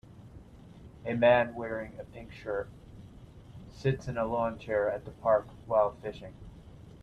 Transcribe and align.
A 1.05 1.13
man 1.13 1.53
wearing 1.53 1.99
a 1.99 2.03
pink 2.03 2.31
shirt, 2.31 2.71
sits 3.71 4.07
in 4.07 4.17
a 4.17 4.25
lawn 4.25 4.57
chair 4.57 4.89
at 4.89 5.05
the 5.05 5.11
park 5.11 5.45
while 5.67 5.91
fishing. 6.01 6.33